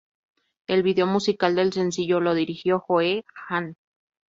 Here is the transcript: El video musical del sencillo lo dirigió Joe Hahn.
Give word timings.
El 0.65 0.81
video 0.81 1.05
musical 1.05 1.53
del 1.53 1.71
sencillo 1.73 2.19
lo 2.19 2.33
dirigió 2.33 2.79
Joe 2.87 3.23
Hahn. 3.49 3.77